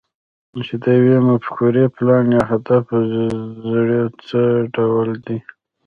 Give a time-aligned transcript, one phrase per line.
[0.67, 2.85] چې د يوې مفکورې، پلان، يا هدف
[3.71, 4.41] زړی څه
[4.75, 5.37] ډول دی؟